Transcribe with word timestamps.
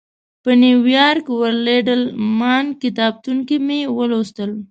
په 0.43 0.51
نیویارک 0.63 1.25
ورلډ 1.39 1.85
الماناک 1.97 2.79
کتابتون 2.83 3.37
کې 3.47 3.57
مې 3.65 3.79
ولوستل. 3.97 4.51